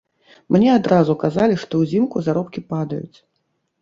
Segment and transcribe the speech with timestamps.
[0.55, 3.17] Мне адразу казалі, што ўзімку заробкі падаюць.